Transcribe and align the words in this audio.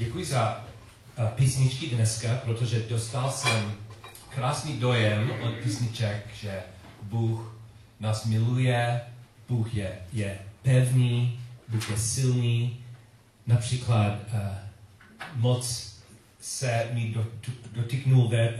děkuji 0.00 0.24
za 0.24 0.64
uh, 1.18 1.28
písničky 1.28 1.86
dneska, 1.86 2.28
protože 2.44 2.82
dostal 2.88 3.30
jsem 3.30 3.72
krásný 4.28 4.78
dojem 4.78 5.30
od 5.42 5.54
písniček, 5.54 6.26
že 6.40 6.62
Bůh 7.02 7.56
nás 8.00 8.24
miluje, 8.24 9.00
Bůh 9.48 9.74
je, 9.74 9.98
je 10.12 10.38
pevný, 10.62 11.40
Bůh 11.68 11.90
je 11.90 11.98
silný. 11.98 12.76
Například 13.46 14.18
uh, 14.32 14.40
moc 15.34 15.94
se 16.40 16.88
mi 16.92 17.14
dotyknul 17.72 18.28
ve, 18.28 18.48
uh, 18.48 18.56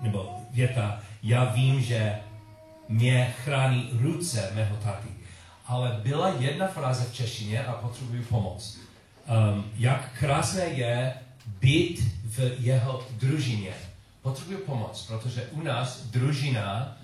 nebo 0.00 0.36
věta, 0.50 1.00
já 1.22 1.44
vím, 1.44 1.82
že 1.82 2.18
mě 2.88 3.34
chrání 3.44 3.90
ruce 3.92 4.50
mého 4.54 4.76
taty. 4.76 5.08
Ale 5.66 6.00
byla 6.02 6.28
jedna 6.38 6.66
fráze 6.66 7.04
v 7.04 7.14
češtině 7.14 7.64
a 7.64 7.72
potřebuji 7.72 8.22
pomoc. 8.22 8.87
Um, 9.28 9.64
jak 9.76 10.18
krásné 10.18 10.64
je 10.64 11.14
být 11.60 12.00
v 12.24 12.40
jeho 12.58 13.06
družině. 13.10 13.72
Potřebuji 14.22 14.56
pomoc, 14.56 15.06
protože 15.06 15.42
u 15.52 15.62
nás 15.62 16.06
družina 16.06 16.96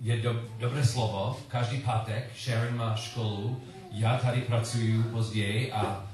je 0.00 0.16
do, 0.16 0.44
dobré 0.58 0.86
slovo. 0.86 1.40
Každý 1.48 1.78
pátek 1.78 2.30
Sharon 2.38 2.76
má 2.76 2.96
školu, 2.96 3.62
já 3.92 4.18
tady 4.18 4.40
pracuji 4.40 5.02
později 5.02 5.72
a 5.72 6.04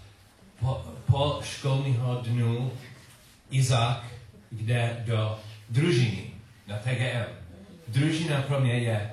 po, 0.60 0.84
po 1.06 1.40
školního 1.44 2.14
dnu 2.14 2.72
Izák 3.50 4.04
jde 4.52 5.04
do 5.06 5.38
družiny 5.68 6.30
na 6.66 6.76
TGM. 6.76 7.32
Družina 7.88 8.42
pro 8.42 8.60
mě 8.60 8.72
je 8.72 9.10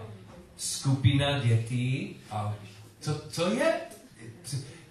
skupina 0.58 1.40
dětí 1.40 2.16
a 2.32 2.54
co, 3.00 3.22
co 3.30 3.54
je, 3.54 3.74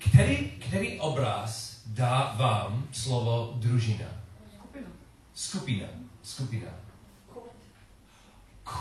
který, 0.08 0.50
který 0.50 1.00
obraz 1.00 1.80
dá 1.86 2.34
vám 2.36 2.88
slovo 2.92 3.52
družina? 3.56 4.06
Skupina. 4.54 4.86
Skupina. 5.34 5.86
Skupina. 6.22 6.70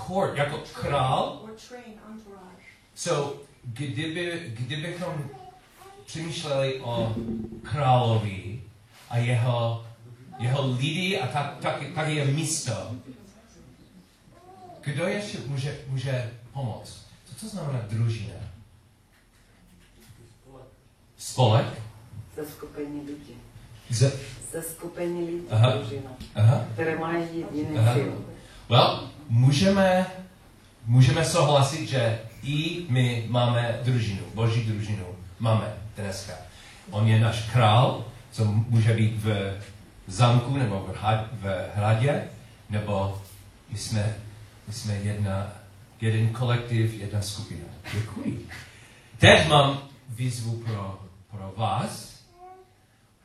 Court, 0.08 0.38
jako 0.38 0.64
král. 0.74 1.42
So, 2.96 3.42
kdyby, 3.64 4.54
kdybychom 4.60 5.30
přemýšleli 6.06 6.82
o 6.82 7.16
královi 7.64 8.62
a 9.10 9.18
jeho, 9.18 9.86
jeho 10.40 10.68
lidi 10.68 11.20
a 11.20 11.28
tak, 11.28 11.58
tak, 11.62 11.84
tak 11.96 12.08
je 12.08 12.26
místo, 12.26 12.96
kdo 14.82 15.08
ještě 15.08 15.38
může, 15.46 15.80
může 15.88 16.34
pomoct? 16.54 17.06
Co 17.26 17.36
to 17.36 17.48
znamená 17.48 17.80
družina? 17.90 18.51
Spolek? 21.22 21.66
Ze 22.36 22.46
skupení 22.46 23.02
lidí. 23.08 23.36
Ze, 23.90 24.12
Ze 24.52 24.62
skupení 24.62 25.26
lidí 25.26 25.48
Aha. 25.52 25.70
družina, 25.70 26.12
Aha. 26.36 26.66
které 26.74 27.00
mají 27.00 27.46
jediný 27.52 27.80
cíl. 27.94 28.26
Well, 28.70 29.10
můžeme, 29.30 30.06
můžeme 30.86 31.26
souhlasit, 31.26 31.90
že 31.90 32.20
i 32.44 32.86
my 32.90 33.26
máme 33.30 33.80
družinu, 33.84 34.22
boží 34.34 34.64
družinu. 34.64 35.06
Máme 35.40 35.74
dneska. 35.98 36.34
On 36.92 37.08
je 37.08 37.20
náš 37.20 37.50
král, 37.52 38.06
co 38.32 38.46
může 38.46 38.94
být 38.94 39.24
v 39.24 39.58
zamku 40.08 40.58
nebo 40.58 40.80
v, 40.80 41.04
v 41.32 41.70
hradě, 41.76 42.24
nebo 42.70 43.22
my 43.70 43.78
jsme, 43.78 44.16
my 44.68 44.74
jsme 44.74 44.94
jedna, 44.94 45.54
jeden 46.02 46.30
kolektiv, 46.30 46.94
jedna 46.94 47.22
skupina. 47.22 47.66
Děkuji. 47.94 48.48
Teď 49.18 49.48
mám 49.48 49.82
výzvu 50.10 50.58
pro, 50.58 51.00
pro 51.32 51.54
vás. 51.58 52.22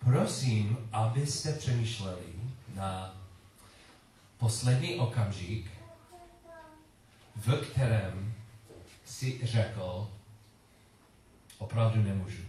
Prosím, 0.04 0.78
abyste 0.92 1.52
přemýšleli 1.52 2.26
na 2.74 3.14
poslední 4.38 4.94
okamžik, 4.94 5.70
v 7.36 7.56
kterém 7.56 8.34
si 9.04 9.40
řekl, 9.42 10.08
opravdu 11.58 12.02
nemůžu. 12.02 12.42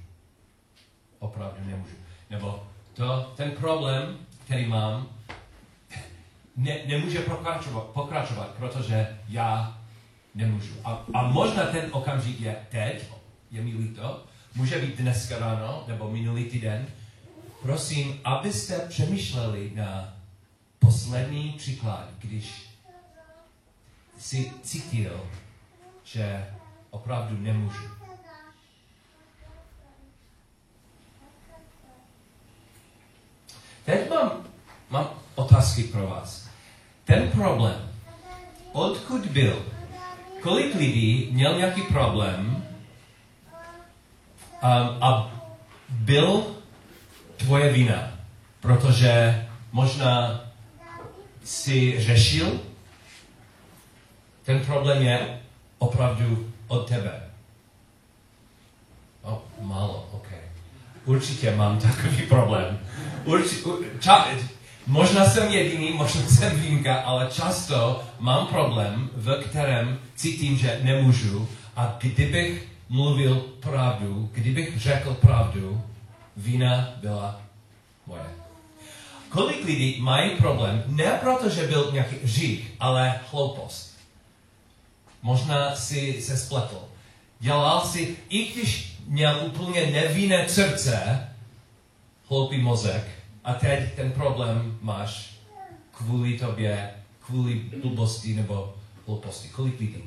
Opravdu 1.20 1.66
nemůžu. 1.66 1.96
Nebo 2.30 2.68
to, 2.94 3.34
ten 3.38 3.52
problém, 3.52 4.18
který 4.46 4.66
mám, 4.66 5.08
ne, 6.56 6.80
nemůže 6.86 7.20
pokračovat, 7.20 7.84
pokračovat, 7.84 8.50
protože 8.50 9.20
já 9.28 9.82
nemůžu. 10.36 10.74
A, 10.84 11.06
a 11.14 11.28
možná 11.28 11.66
ten 11.66 11.90
okamžik 11.92 12.42
je 12.42 12.68
teď, 12.70 13.04
je 13.52 13.62
mi 13.62 13.76
líto, 13.76 14.27
může 14.58 14.80
být 14.80 14.98
dneska 14.98 15.38
ráno, 15.38 15.84
nebo 15.88 16.12
minulý 16.12 16.46
týden. 16.46 16.88
Prosím, 17.62 18.20
abyste 18.24 18.80
přemýšleli 18.80 19.72
na 19.76 20.14
poslední 20.80 21.54
příklad, 21.58 22.10
když 22.20 22.70
si 24.20 24.52
cítil, 24.64 25.28
že 26.04 26.46
opravdu 26.90 27.38
nemůžu. 27.38 27.84
Teď 33.86 34.10
mám, 34.10 34.32
mám 34.90 35.10
otázky 35.36 35.84
pro 35.84 36.08
vás. 36.08 36.50
Ten 37.06 37.32
problém, 37.32 37.92
odkud 38.72 39.26
byl? 39.26 39.66
Kolik 40.42 40.76
lidí 40.76 41.30
měl 41.32 41.58
nějaký 41.58 41.82
problém 41.82 42.57
a 45.02 45.32
byl 45.90 46.46
tvoje 47.38 47.74
vina, 47.74 48.12
protože 48.60 49.46
možná 49.72 50.42
si 51.44 52.00
řešil, 52.00 52.60
ten 54.44 54.60
problém 54.60 55.02
je 55.02 55.40
opravdu 55.78 56.52
od 56.68 56.88
tebe. 56.90 57.24
O, 59.22 59.44
málo, 59.62 60.10
ok. 60.12 60.28
Určitě 61.06 61.56
mám 61.56 61.80
takový 61.80 62.22
problém. 62.22 62.80
Urči, 63.26 63.56
ča, 64.00 64.28
možná 64.88 65.26
jsem 65.26 65.52
jediný, 65.52 65.94
možná 65.94 66.22
jsem 66.22 66.60
výjimka, 66.60 66.96
ale 66.96 67.28
často 67.32 68.04
mám 68.20 68.48
problém, 68.48 69.10
v 69.16 69.44
kterém 69.44 70.00
cítím, 70.16 70.58
že 70.58 70.80
nemůžu 70.84 71.50
a 71.76 71.96
kdybych 72.00 72.77
mluvil 72.90 73.36
pravdu, 73.60 74.30
kdybych 74.34 74.80
řekl 74.82 75.14
pravdu, 75.14 75.82
vina 76.38 76.90
byla 77.02 77.42
moje. 78.08 78.26
Kolik 79.30 79.66
lidí 79.66 80.02
mají 80.02 80.36
problém, 80.36 80.84
ne 80.88 81.18
proto, 81.22 81.50
že 81.50 81.68
byl 81.68 81.90
nějaký 81.94 82.16
řík, 82.24 82.76
ale 82.80 83.20
hloupost. 83.32 83.98
Možná 85.22 85.76
si 85.76 86.22
se 86.22 86.38
spletl. 86.38 86.80
Dělal 87.40 87.82
si, 87.82 88.18
i 88.30 88.46
když 88.46 88.98
měl 89.08 89.40
úplně 89.46 89.86
nevinné 89.86 90.50
srdce, 90.50 91.28
hloupý 92.30 92.62
mozek, 92.62 93.08
a 93.44 93.54
teď 93.54 93.94
ten 93.96 94.12
problém 94.12 94.78
máš 94.82 95.36
kvůli 95.92 96.40
tobě, 96.40 96.94
kvůli 97.20 97.56
blbosti 97.56 98.34
nebo 98.34 98.76
hlouposti. 99.08 99.50
Kolik 99.50 99.80
lidí? 99.80 100.04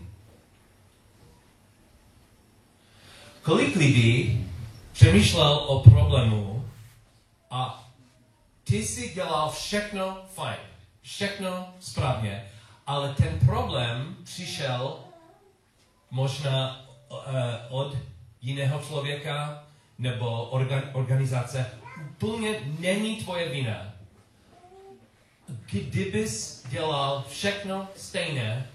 Kolik 3.43 3.77
lidí 3.77 4.47
přemýšlel 4.93 5.53
o 5.53 5.81
problému 5.81 6.69
a 7.51 7.91
ty 8.65 8.85
si 8.85 9.15
dělal 9.15 9.51
všechno 9.51 10.23
fajn, 10.35 10.59
všechno 11.03 11.75
správně, 11.81 12.51
ale 12.87 13.15
ten 13.15 13.39
problém 13.47 14.17
přišel 14.25 14.99
možná 16.11 16.87
uh, 17.11 17.17
od 17.69 17.97
jiného 18.43 18.81
člověka 18.87 19.65
nebo 19.99 20.45
organ, 20.45 20.83
organizace. 20.93 21.67
Úplně 22.11 22.61
není 22.79 23.17
tvoje 23.17 23.49
vina. 23.49 23.93
Kdybys 25.71 26.65
dělal 26.69 27.25
všechno 27.29 27.89
stejné, 27.97 28.67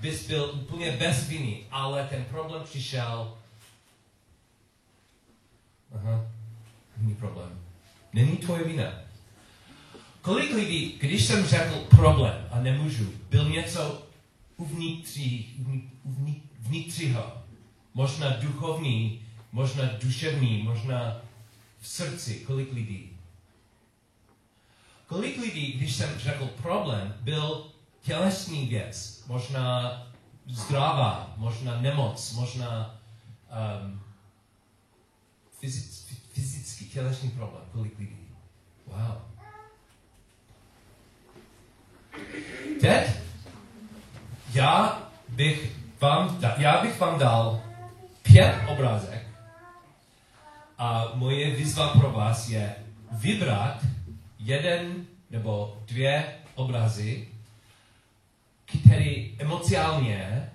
bys 0.00 0.26
byl 0.26 0.50
úplně 0.54 0.92
bez 0.92 1.28
viny, 1.28 1.66
ale 1.70 2.06
ten 2.10 2.24
problém 2.24 2.62
přišel. 2.62 3.36
Aha, 5.96 6.26
není 6.96 7.14
problém. 7.14 7.60
Není 8.12 8.36
tvoje 8.36 8.64
vina. 8.64 8.92
Kolik 10.20 10.54
lidí, 10.54 10.98
když 11.00 11.24
jsem 11.24 11.46
řekl 11.46 11.74
problém 11.90 12.48
a 12.50 12.60
nemůžu, 12.60 13.12
byl 13.30 13.48
něco 13.48 14.02
uvnitří, 14.56 15.56
vnitřního, 16.58 17.32
možná 17.94 18.30
duchovní, 18.30 19.22
možná 19.52 19.84
duševní, 20.02 20.62
možná 20.62 21.16
v 21.80 21.88
srdci, 21.88 22.34
kolik 22.34 22.72
lidí. 22.72 23.10
Kolik 25.06 25.38
lidí, 25.38 25.72
když 25.72 25.96
jsem 25.96 26.18
řekl 26.18 26.46
problém, 26.46 27.14
byl 27.20 27.66
tělesný 28.02 28.66
věc, 28.66 29.24
možná 29.26 30.02
zdravá, 30.46 31.34
možná 31.36 31.80
nemoc, 31.80 32.32
možná 32.32 33.00
um, 33.82 34.05
fyzický, 36.32 36.84
tělesný 36.88 37.30
problém, 37.30 37.62
kolik 37.72 37.98
lidí. 37.98 38.28
Wow. 38.86 39.22
Teď 42.80 43.10
já 44.54 45.02
bych 45.28 45.72
vám, 46.00 46.38
já 46.56 46.82
bych 46.82 47.00
vám 47.00 47.18
dal 47.18 47.62
pět 48.22 48.54
obrázek 48.68 49.26
a 50.78 51.10
moje 51.14 51.56
výzva 51.56 51.88
pro 51.88 52.10
vás 52.12 52.48
je 52.48 52.76
vybrat 53.12 53.84
jeden 54.38 55.06
nebo 55.30 55.82
dvě 55.86 56.34
obrazy, 56.54 57.28
který 58.64 59.36
emocionálně 59.38 60.50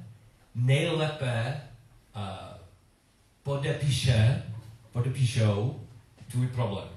nejlépe 0.55 1.61
uh, 2.15 2.21
podepíše, 3.43 4.43
podepíšou 4.91 5.79
tvůj 6.31 6.47
problém, 6.47 6.87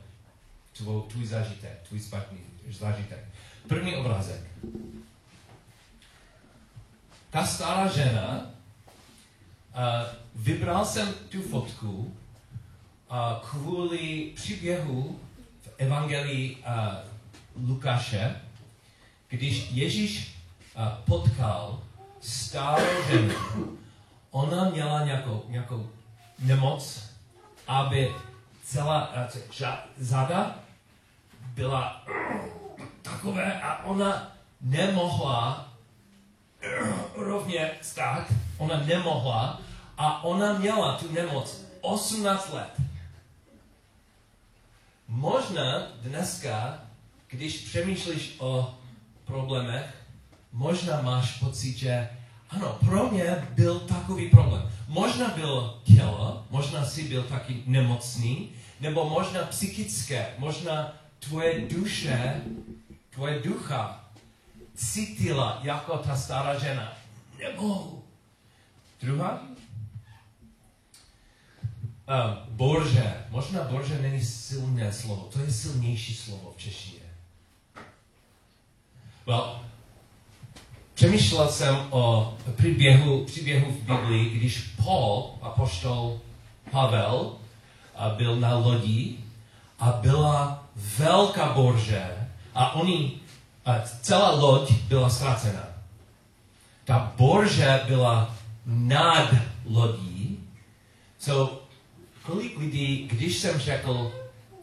tvůj, 0.73 1.03
tvůj 1.09 1.27
zážitek, 1.27 1.83
tvůj 1.89 2.01
špatný 2.01 2.39
zážitek. 2.71 3.25
První 3.69 3.97
obrázek. 3.97 4.41
Ta 7.31 7.47
stará 7.47 7.89
žena, 7.89 8.41
uh, 8.41 9.83
vybral 10.35 10.85
jsem 10.85 11.15
tu 11.29 11.43
fotku 11.43 11.93
uh, 13.11 13.49
kvůli 13.51 14.33
příběhu 14.35 15.21
v 15.63 15.69
Evangelii 15.79 16.57
uh, 16.57 17.69
Lukáše, 17.69 18.41
když 19.29 19.71
Ježíš 19.71 20.39
uh, 20.77 20.89
potkal 21.05 21.83
starou 22.21 23.05
ženu, 23.11 23.35
ona 24.31 24.71
měla 24.71 25.05
nějakou, 25.05 25.45
nějakou 25.49 25.91
nemoc, 26.39 27.14
aby 27.67 28.15
celá 28.65 29.13
zada 29.97 30.59
byla 31.55 32.05
takové 33.03 33.61
a 33.63 33.85
ona 33.85 34.33
nemohla 34.61 35.73
rovně 37.17 37.71
stát, 37.83 38.27
ona 38.59 38.81
nemohla 38.81 39.61
a 39.99 40.25
ona 40.25 40.53
měla 40.53 40.99
tu 40.99 41.13
nemoc 41.13 41.65
18 41.81 42.53
let. 42.53 42.71
Možná 45.09 45.87
dneska, 46.01 46.79
když 47.29 47.57
přemýšlíš 47.57 48.37
o 48.39 48.75
problémech, 49.25 49.95
možná 50.53 51.03
máš 51.03 51.39
pocit, 51.39 51.77
že 51.77 52.11
ano, 52.51 52.79
pro 52.85 53.11
mě 53.11 53.49
byl 53.51 53.81
takový 53.81 54.31
problém. 54.31 54.71
Možná 54.89 55.29
byl 55.29 55.81
tělo, 55.85 56.47
možná 56.51 56.87
si 56.87 57.09
byl 57.09 57.23
taky 57.23 57.63
nemocný, 57.67 58.51
nebo 58.81 59.11
možná 59.11 59.43
psychické, 59.43 60.35
možná 60.39 60.93
tvoje 61.19 61.69
duše, 61.69 62.43
tvoje 63.11 63.39
ducha 63.39 64.05
cítila 64.75 65.61
jako 65.63 65.99
ta 65.99 66.17
stará 66.17 66.59
žena. 66.59 66.93
Nemohu. 67.39 68.05
Druhá? 69.01 69.43
Uh, 72.09 72.49
borže. 72.49 73.25
Možná 73.31 73.63
borže 73.63 73.99
není 73.99 74.25
silné 74.25 74.93
slovo. 74.93 75.29
To 75.33 75.41
je 75.41 75.53
silnější 75.53 76.15
slovo 76.15 76.55
v 76.57 76.61
češtině. 76.61 77.05
Well, 79.27 79.65
Přemýšlel 80.95 81.49
jsem 81.49 81.77
o 81.91 82.35
příběhu, 82.57 83.25
příběhu 83.25 83.73
v 83.73 83.83
Biblii, 83.83 84.31
když 84.31 84.59
Paul, 84.85 85.31
apoštol 85.43 86.21
Pavel, 86.71 87.33
byl 88.17 88.37
na 88.37 88.55
lodi 88.55 89.17
a 89.79 89.93
byla 89.93 90.65
velká 90.99 91.53
borže 91.53 92.29
a 92.55 92.75
oni, 92.75 93.13
a 93.67 93.75
celá 94.01 94.31
loď 94.31 94.73
byla 94.73 95.11
ztracena. 95.11 95.65
Ta 96.85 97.13
borže 97.17 97.81
byla 97.87 98.35
nad 98.67 99.35
lodí, 99.65 100.39
so 101.19 101.63
kolik 102.23 102.59
lidí, 102.59 103.09
když 103.13 103.39
jsem 103.39 103.59
řekl 103.59 104.13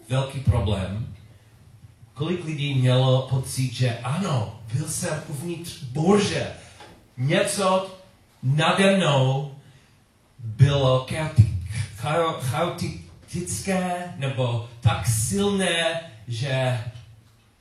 velký 0.09 0.39
problém, 0.39 1.10
kolik 2.21 2.45
lidí 2.45 2.73
mělo 2.73 3.27
pocit, 3.29 3.73
že 3.73 3.97
ano, 3.97 4.59
byl 4.73 4.87
jsem 4.87 5.23
uvnitř 5.27 5.83
Bože. 5.83 6.53
Něco 7.17 7.89
nade 8.43 8.97
mnou 8.97 9.55
bylo 10.39 11.07
chaotické 12.39 14.13
nebo 14.17 14.69
tak 14.81 15.07
silné, 15.07 16.01
že 16.27 16.83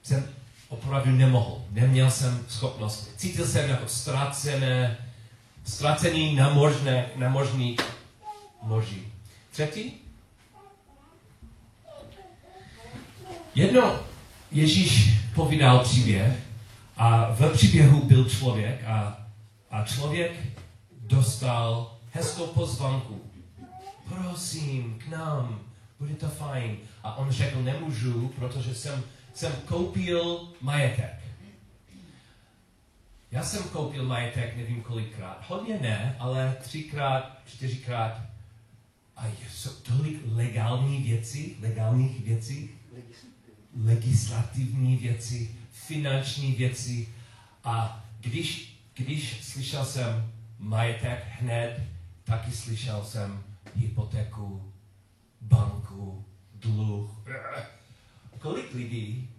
jsem 0.03 0.29
opravdu 0.69 1.11
nemohl. 1.11 1.65
Neměl 1.71 2.11
jsem 2.11 2.45
schopnost. 2.49 3.11
Cítil 3.17 3.47
jsem 3.47 3.71
jako 3.71 3.89
ztracené, 3.89 4.97
ztracený 5.65 6.35
na 6.35 6.49
možné, 6.49 7.07
na 7.17 7.29
možný 7.29 7.77
moři. 8.63 9.03
Třetí? 9.51 9.93
Jedno 13.55 14.10
Ježíš 14.53 15.11
povídal 15.35 15.79
příběh 15.79 16.33
a 16.97 17.35
v 17.35 17.53
příběhu 17.53 18.05
byl 18.05 18.25
člověk 18.25 18.85
a, 18.85 19.27
a 19.71 19.85
člověk 19.85 20.33
dostal 21.01 21.97
hezkou 22.13 22.47
pozvanku. 22.47 23.21
Prosím, 24.09 24.99
k 24.99 25.09
nám, 25.09 25.61
bude 25.99 26.15
to 26.15 26.29
fajn. 26.29 26.77
A 27.03 27.17
on 27.17 27.31
řekl, 27.31 27.63
nemůžu, 27.63 28.29
protože 28.29 28.75
jsem, 28.75 29.03
jsem 29.35 29.53
koupil 29.67 30.49
majetek. 30.61 31.21
Já 33.31 33.43
jsem 33.43 33.63
koupil 33.63 34.05
majetek 34.05 34.57
nevím 34.57 34.83
kolikrát. 34.83 35.45
Hodně 35.49 35.79
ne, 35.81 36.17
ale 36.19 36.57
třikrát, 36.63 37.39
čtyřikrát. 37.47 38.21
A 39.17 39.27
jsou 39.51 39.71
tolik 39.71 40.21
legální 40.27 41.03
věcí, 41.03 41.57
legálních 41.61 42.25
věcí, 42.25 42.71
legislativní 43.85 44.97
věci, 44.97 45.51
finanční 45.73 46.53
věci. 46.53 47.09
A 47.65 48.05
když, 48.21 48.77
když 48.95 49.45
slyšel 49.45 49.85
jsem 49.85 50.33
majetek 50.59 51.25
hned, 51.41 51.83
taky 52.25 52.53
slyšel 52.53 53.05
jsem 53.05 53.43
hypotéku, 53.75 54.73
banku, 55.41 56.25
dluh. 56.55 57.11
Kolik 58.39 58.75
lidí, 58.75 59.31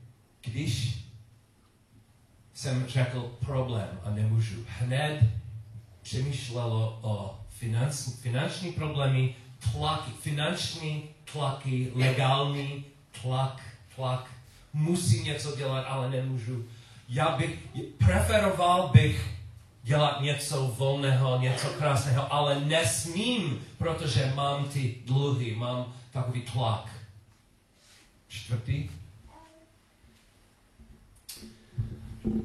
když 0.41 0.97
jsem 2.53 2.87
řekl 2.87 3.37
problém 3.45 3.99
a 4.03 4.09
nemůžu, 4.09 4.65
hned 4.67 5.23
přemýšlelo 6.01 6.99
o 7.01 7.45
finanční, 7.49 8.13
finanční 8.13 8.71
problémy, 8.71 9.35
tlaky, 9.71 10.11
finanční 10.11 11.03
tlaky, 11.31 11.91
legální 11.95 12.85
tlak, 13.21 13.70
tlak, 14.01 14.25
musím 14.73 15.23
něco 15.23 15.55
dělat, 15.55 15.81
ale 15.81 16.09
nemůžu. 16.09 16.65
Já 17.09 17.37
bych, 17.37 17.59
preferoval 17.97 18.89
bych 18.93 19.29
dělat 19.83 20.21
něco 20.21 20.67
volného, 20.77 21.39
něco 21.39 21.67
krásného, 21.67 22.33
ale 22.33 22.59
nesmím, 22.65 23.61
protože 23.77 24.33
mám 24.35 24.65
ty 24.65 24.95
dluhy, 25.05 25.55
mám 25.55 25.93
takový 26.11 26.41
tlak. 26.41 26.89
Čtvrtý. 28.27 28.89
Um, 32.23 32.41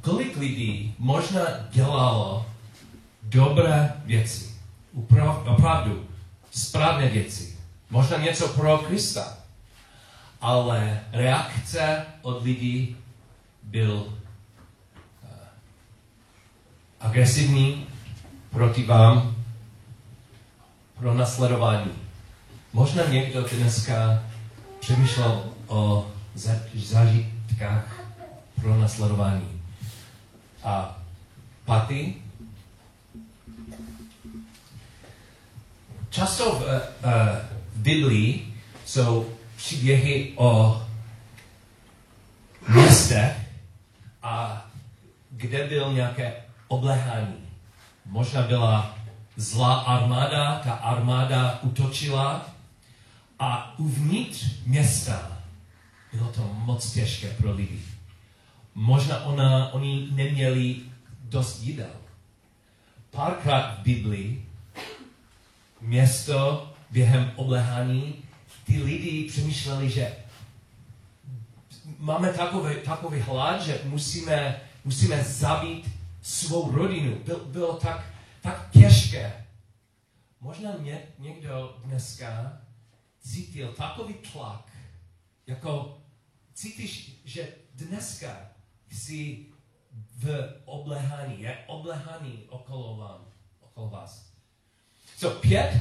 kolik 0.00 0.36
lidí 0.36 0.94
možná 0.98 1.42
dělalo 1.70 2.46
dobré 3.22 3.92
věci, 4.04 4.54
opravdu 5.46 6.06
správné 6.50 7.08
věci, 7.08 7.58
možná 7.90 8.16
něco 8.18 8.48
pro 8.48 8.78
Krista, 8.78 9.41
ale 10.42 11.00
reakce 11.12 12.06
od 12.22 12.42
lidí 12.42 12.96
byl 13.62 13.94
uh, 13.94 14.12
agresivní 17.00 17.86
proti 18.50 18.82
vám 18.82 19.36
pro 20.98 21.14
nasledování. 21.14 21.90
Možná 22.72 23.04
někdo 23.06 23.42
dneska 23.56 24.22
přemýšlel 24.80 25.44
o 25.66 26.10
zážitkách 26.74 28.00
pro 28.60 28.76
nasledování. 28.78 29.62
A 30.64 30.98
paty 31.64 32.14
často 36.10 36.50
v, 36.52 36.62
uh, 36.62 36.68
v 37.74 37.78
Biblii 37.78 38.54
jsou 38.86 39.26
příběhy 39.62 40.32
o 40.36 40.82
městech 42.68 43.36
a 44.22 44.64
kde 45.30 45.66
byl 45.68 45.92
nějaké 45.92 46.34
oblehání. 46.68 47.48
Možná 48.06 48.42
byla 48.42 48.98
zlá 49.36 49.74
armáda, 49.74 50.58
ta 50.58 50.72
armáda 50.72 51.58
utočila 51.62 52.46
a 53.38 53.74
uvnitř 53.78 54.46
města 54.66 55.38
bylo 56.12 56.32
to 56.32 56.42
moc 56.54 56.92
těžké 56.92 57.28
pro 57.28 57.52
lidi. 57.52 57.80
Možná 58.74 59.24
ona, 59.24 59.72
oni 59.72 60.08
neměli 60.10 60.76
dost 61.20 61.62
jídel. 61.62 61.94
Párkrát 63.10 63.78
v 63.78 63.82
Biblii 63.82 64.46
město 65.80 66.70
během 66.90 67.32
oblehání 67.36 68.14
ty 68.72 68.82
lidi 68.82 69.28
přemýšleli, 69.28 69.90
že 69.90 70.16
máme 71.98 72.32
takový, 72.32 72.74
takový 72.84 73.20
hlad, 73.20 73.62
že 73.62 73.80
musíme, 73.84 74.60
musíme 74.84 75.24
zabít 75.24 75.90
svou 76.22 76.72
rodinu. 76.72 77.18
Byl, 77.24 77.44
bylo 77.44 77.76
tak, 77.76 78.06
tak 78.40 78.70
těžké. 78.70 79.46
Možná 80.40 80.70
ně, 80.80 81.02
někdo 81.18 81.76
dneska 81.84 82.60
cítil 83.20 83.72
takový 83.72 84.14
tlak, 84.14 84.66
jako 85.46 85.98
cítíš, 86.54 87.20
že 87.24 87.48
dneska 87.74 88.36
jsi 88.90 89.46
v 90.18 90.54
oblehání, 90.64 91.42
je 91.42 91.58
oblehání 91.66 92.44
okolo, 92.48 92.96
vám, 92.96 93.24
okolo 93.60 93.88
vás. 93.90 94.32
So, 95.16 95.40
pět 95.40 95.80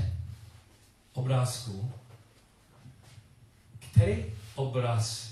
obrázků, 1.14 1.92
který 4.02 4.26
obraz 4.56 5.32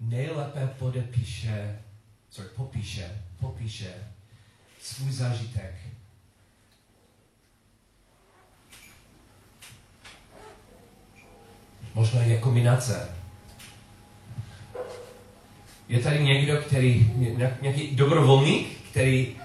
nejlépe 0.00 0.66
podepíše, 0.78 1.78
sorry, 2.30 2.48
popíše, 2.56 3.22
popíše 3.40 3.94
svůj 4.80 5.12
zážitek. 5.12 5.74
Možná 11.94 12.22
je 12.22 12.38
kombinace. 12.38 13.16
Je 15.88 16.00
tady 16.00 16.24
někdo, 16.24 16.56
který, 16.56 17.12
nějaký 17.60 17.96
dobrovolník, 17.96 18.78
který 18.90 19.36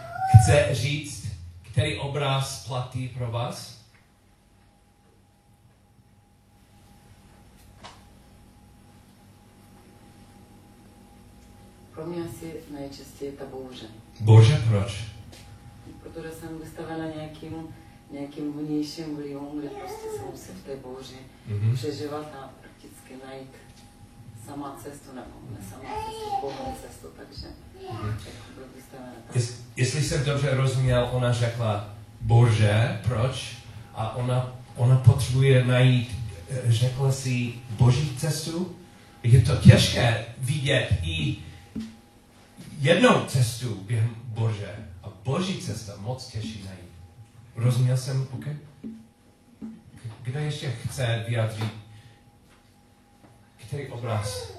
chce 0.42 0.68
říct, 0.72 1.28
který 1.72 1.98
obraz 1.98 2.68
platí 2.68 3.08
pro 3.08 3.32
vás? 3.32 3.75
Pro 12.06 12.14
mě 12.14 12.24
asi 12.24 12.54
nejčastěji 12.80 13.32
ta 13.32 13.46
bouře. 13.46 13.86
Bouře 14.20 14.64
proč? 14.70 15.04
Protože 16.04 16.32
jsem 16.32 16.60
vystavena 16.60 17.06
nějakým, 17.16 17.54
nějakým 18.12 18.54
vnějším 18.54 19.16
vlivům, 19.16 19.60
kde 19.60 19.70
prostě 19.70 20.08
se 20.18 20.26
musí 20.32 20.52
v 20.52 20.64
té 20.66 20.76
bouři 20.76 21.16
mm-hmm. 21.50 21.76
přežívat 21.76 22.26
a 22.42 22.50
prakticky 22.62 23.14
najít 23.28 23.50
sama 24.46 24.80
cestu, 24.84 25.16
nebo 25.16 25.32
ne 25.52 25.58
sama 25.70 25.84
cestu, 25.84 26.42
bohou 26.42 26.76
cestu, 26.82 27.08
takže 27.18 27.48
mm-hmm. 27.48 28.14
byl 28.56 28.66
vystavena 28.76 29.14
tak. 29.28 29.36
Jest, 29.36 29.64
jestli 29.76 30.04
jsem 30.04 30.26
dobře 30.26 30.56
rozuměl, 30.56 31.10
ona 31.12 31.34
řekla 31.34 31.96
Bože, 32.22 33.02
proč? 33.08 33.58
A 33.94 34.16
ona, 34.16 34.56
ona 34.76 34.98
potřebuje 34.98 35.66
najít, 35.66 36.12
eh, 36.50 36.62
řekla 36.66 37.12
si, 37.12 37.54
boží 37.70 38.18
cestu. 38.18 38.76
Je 39.24 39.42
to 39.42 39.56
těžké 39.56 40.26
vidět 40.38 40.90
i 41.04 41.38
jednou 42.80 43.26
cestu 43.26 43.76
během 43.76 44.16
Bože 44.24 44.76
a 45.04 45.10
Boží 45.24 45.58
cesta 45.58 45.94
moc 46.00 46.28
těžší 46.28 46.64
najít. 46.66 46.92
Rozuměl 47.56 47.98
jsem? 47.98 48.28
OK? 48.32 48.46
Kdo 50.22 50.40
ještě 50.40 50.72
chce 50.72 51.26
vyjádřit? 51.28 51.74
Který 53.58 53.88
obraz? 53.88 54.56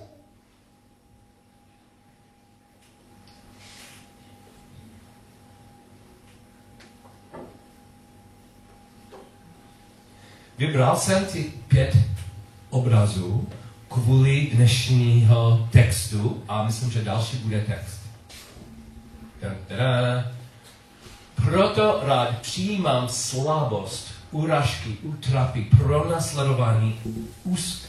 Vybral 10.58 10.96
jsem 10.96 11.25
ty 11.25 11.44
pět 11.68 11.96
obrazů 12.70 13.49
kvůli 13.88 14.50
dnešního 14.54 15.68
textu 15.73 16.42
a 16.49 16.66
myslím, 16.66 16.90
že 16.90 17.04
další 17.04 17.37
bude 17.37 17.61
text. 17.61 18.05
Proto 21.35 22.00
rád 22.02 22.38
přijímám 22.38 23.09
slabost, 23.09 24.09
urážky, 24.31 24.97
útrapy, 25.02 25.66
pronásledování 25.78 27.00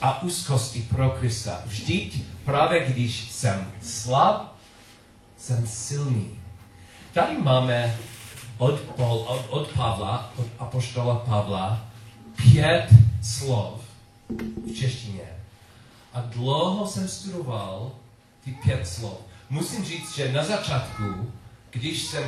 a 0.01 0.23
úzkosti 0.23 0.81
pro 0.81 1.09
Krista. 1.09 1.61
Vždyť 1.65 2.23
právě 2.45 2.85
když 2.85 3.31
jsem 3.31 3.71
slab, 3.81 4.55
jsem 5.37 5.67
silný. 5.67 6.39
Tady 7.13 7.37
máme 7.37 7.97
od, 8.57 8.79
Paul, 8.79 9.17
od, 9.19 9.45
od 9.49 9.67
Pavla, 9.67 10.33
od 10.37 10.47
apoštola 10.59 11.15
Pavla, 11.15 11.85
pět 12.35 12.87
slov 13.21 13.81
v 14.67 14.73
češtině. 14.79 15.29
A 16.13 16.21
dlouho 16.21 16.87
jsem 16.87 17.07
studoval 17.07 17.91
ty 18.43 18.51
pět 18.51 18.87
slov. 18.87 19.17
Musím 19.49 19.85
říct, 19.85 20.15
že 20.15 20.31
na 20.31 20.43
začátku 20.43 21.31
když 21.77 22.01
jsem 22.03 22.23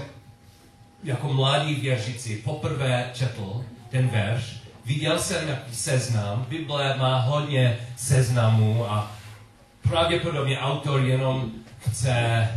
jako 1.04 1.34
mladý 1.34 1.76
věřící 1.76 2.36
poprvé 2.36 3.10
četl 3.14 3.66
ten 3.90 4.08
verš, 4.08 4.60
viděl 4.86 5.20
jsem 5.20 5.46
nějaký 5.46 5.76
seznam, 5.76 6.46
Bible 6.50 6.98
má 6.98 7.20
hodně 7.20 7.78
seznamů 7.98 8.92
a 8.92 9.12
pravděpodobně 9.82 10.60
autor 10.60 11.02
jenom 11.02 11.52
chce 11.80 12.48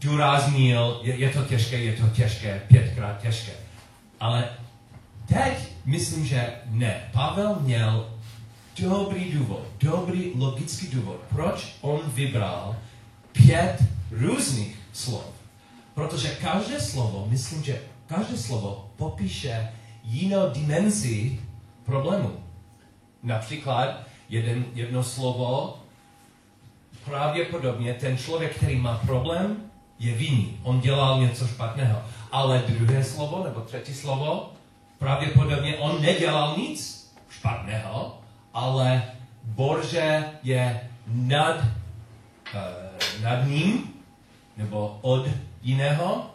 důraznil, 0.00 1.00
je, 1.02 1.14
je 1.14 1.30
to 1.30 1.42
těžké, 1.42 1.78
je 1.78 1.92
to 1.92 2.08
těžké, 2.08 2.62
pětkrát 2.68 3.22
těžké. 3.22 3.52
Ale 4.20 4.48
teď 5.26 5.58
myslím, 5.84 6.26
že 6.26 6.52
ne. 6.70 7.00
Pavel 7.12 7.56
měl 7.60 8.10
dobrý 8.80 9.32
důvod, 9.32 9.66
dobrý 9.80 10.32
logický 10.38 10.86
důvod, 10.86 11.20
proč 11.28 11.76
on 11.80 12.00
vybral 12.06 12.76
pět 13.32 13.76
různých 14.10 14.78
slov. 14.92 15.41
Protože 15.94 16.28
každé 16.28 16.80
slovo, 16.80 17.26
myslím, 17.30 17.62
že 17.62 17.82
každé 18.06 18.38
slovo 18.38 18.90
popíše 18.96 19.72
jinou 20.04 20.50
dimenzi 20.50 21.40
problému. 21.84 22.30
Například 23.22 24.00
jeden, 24.28 24.64
jedno 24.74 25.04
slovo, 25.04 25.78
pravděpodobně 27.04 27.94
ten 27.94 28.18
člověk, 28.18 28.56
který 28.56 28.76
má 28.76 28.98
problém, 29.06 29.56
je 29.98 30.14
vinný. 30.14 30.58
On 30.62 30.80
dělal 30.80 31.20
něco 31.20 31.46
špatného. 31.46 32.02
Ale 32.32 32.64
druhé 32.68 33.04
slovo, 33.04 33.44
nebo 33.44 33.60
třetí 33.60 33.94
slovo, 33.94 34.52
pravděpodobně 34.98 35.76
on 35.76 36.02
nedělal 36.02 36.56
nic 36.56 37.10
špatného, 37.30 38.18
ale 38.54 39.02
Bože 39.44 40.24
je 40.42 40.80
nad, 41.06 41.56
uh, 41.56 43.22
nad 43.22 43.46
ním, 43.46 43.94
nebo 44.56 44.98
od 45.02 45.26
jiného. 45.62 46.30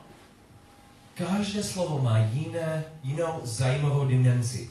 Každé 1.13 1.63
slovo 1.63 2.01
má 2.01 2.17
jiné, 2.17 2.83
jinou 3.03 3.39
zajímavou 3.43 4.05
dimenzi. 4.05 4.69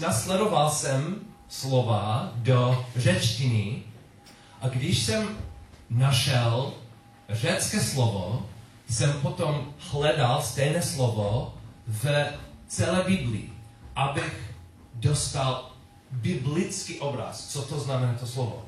Nasledoval 0.00 0.70
jsem 0.70 1.20
slova 1.48 2.32
do 2.36 2.86
řečtiny 2.96 3.82
a 4.60 4.68
když 4.68 4.98
jsem 4.98 5.28
našel 5.90 6.72
řecké 7.28 7.80
slovo, 7.80 8.46
jsem 8.90 9.12
potom 9.12 9.72
hledal 9.78 10.42
stejné 10.42 10.82
slovo 10.82 11.54
v 11.86 12.26
celé 12.66 13.04
Biblii, 13.04 13.52
abych 13.96 14.54
dostal 14.94 15.70
biblický 16.10 17.00
obraz. 17.00 17.48
Co 17.48 17.62
to 17.62 17.80
znamená 17.80 18.14
to 18.14 18.26
slovo? 18.26 18.64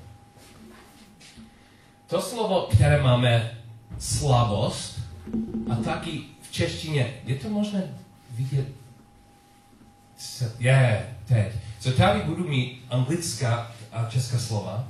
To 2.07 2.23
slovo, 2.23 2.69
které 2.73 3.03
máme 3.03 3.59
slabost, 3.99 5.02
a 5.71 5.77
taky 5.77 6.21
v 6.43 6.53
češtině, 6.53 7.15
je 7.25 7.37
to 7.37 7.49
možné 7.49 7.83
vidět? 8.31 8.69
Je, 10.59 11.17
teď. 11.29 11.53
Co 11.81 11.93
tady 11.93 12.21
budu 12.21 12.49
mít 12.49 12.83
anglická 12.91 13.73
a 13.93 14.05
česká 14.05 14.39
slova. 14.39 14.85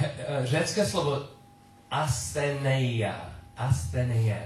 Eh, 0.00 0.46
řecké 0.46 0.86
slovo 0.86 1.22
asteneia, 1.90 3.30
asteneia, 3.56 4.38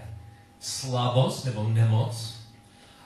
slabost 0.60 1.44
nebo 1.44 1.68
nemoc. 1.68 2.34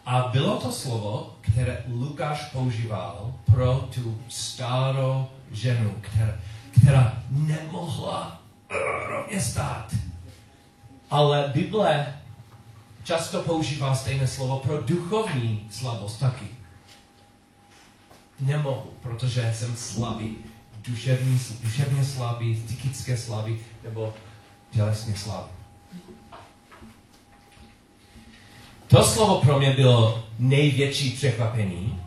A 0.06 0.28
bylo 0.32 0.56
to 0.56 0.72
slovo, 0.72 1.36
které 1.40 1.84
Lukáš 1.88 2.44
používal 2.44 3.34
pro 3.46 3.88
tu 3.94 4.18
starou 4.28 5.26
ženu, 5.50 5.94
která, 6.00 6.38
která 6.80 7.22
nemohla 7.30 8.39
rovně 9.08 9.40
stát. 9.40 9.94
Ale 11.10 11.50
Bible 11.54 12.20
často 13.04 13.42
používá 13.42 13.94
stejné 13.94 14.26
slovo 14.26 14.58
pro 14.58 14.82
duchovní 14.82 15.68
slabost 15.70 16.20
taky. 16.20 16.46
Nemohu, 18.40 18.90
protože 19.02 19.52
jsem 19.56 19.76
slabý. 19.76 20.36
duševní, 20.88 21.40
duševně 21.62 22.04
slabý, 22.04 22.62
psychické 22.66 23.16
slabý 23.16 23.58
nebo 23.84 24.14
tělesně 24.70 25.16
slabý. 25.16 25.50
To 28.86 29.04
slovo 29.04 29.40
pro 29.40 29.58
mě 29.58 29.70
bylo 29.70 30.24
největší 30.38 31.10
překvapení, 31.10 32.02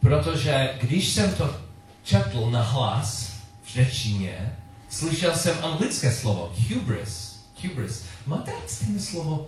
protože 0.00 0.78
když 0.80 1.08
jsem 1.08 1.34
to 1.34 1.56
četl 2.02 2.50
na 2.50 2.62
hlas 2.62 3.32
v 3.62 3.68
řečtině, 3.68 4.56
slyšel 4.94 5.36
jsem 5.36 5.56
anglické 5.62 6.12
slovo, 6.12 6.52
hubris. 6.68 7.44
hubris. 7.62 8.04
Máte 8.26 8.52
stejné 8.66 9.00
slovo 9.00 9.46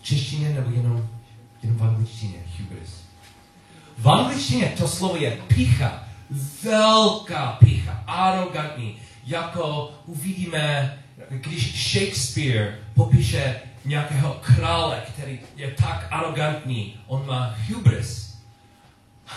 v 0.00 0.04
češtině 0.04 0.48
nebo 0.48 0.70
jenom, 0.70 1.08
jenom 1.62 1.78
v 1.78 1.84
angličtině, 1.84 2.38
hubris? 2.58 2.90
V 3.98 4.08
angličtině 4.08 4.74
to 4.78 4.88
slovo 4.88 5.16
je 5.16 5.38
pícha, 5.48 6.08
velká 6.62 7.56
pícha, 7.60 8.04
arrogantní, 8.06 8.96
jako 9.24 9.90
uvidíme, 10.06 10.98
když 11.28 11.92
Shakespeare 11.92 12.78
popíše 12.94 13.60
nějakého 13.84 14.40
krále, 14.40 15.02
který 15.08 15.40
je 15.56 15.70
tak 15.70 16.06
arrogantní, 16.10 17.00
on 17.06 17.26
má 17.26 17.54
hubris. 17.68 18.38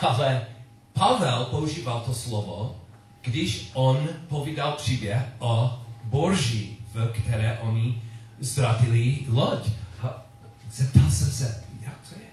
Ale 0.01 0.47
Pavel 0.93 1.45
používal 1.45 1.99
to 2.05 2.13
slovo, 2.13 2.80
když 3.21 3.71
on 3.73 4.09
povídal 4.27 4.71
příběh 4.71 5.21
o 5.39 5.79
borží, 6.03 6.77
v 6.93 7.07
které 7.07 7.59
oni 7.59 8.01
ztratili 8.41 9.17
loď. 9.27 9.69
A 10.01 10.25
zeptal 10.71 11.11
jsem 11.11 11.31
se, 11.31 11.63
jak 11.81 11.97
to 12.09 12.15
je? 12.15 12.27